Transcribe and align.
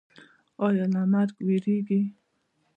ایا 0.65 0.85
له 0.93 1.01
مرګ 1.11 1.35
ویریږئ؟ 1.47 2.01